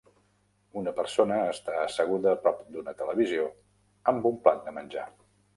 Una 0.79 0.93
persona 0.99 1.37
està 1.49 1.75
asseguda 1.83 2.33
a 2.33 2.39
prop 2.47 2.65
d'una 2.79 2.97
TV 3.03 3.29
amb 4.15 4.27
un 4.31 4.45
plat 4.49 4.65
de 4.69 4.79
menjar. 4.81 5.07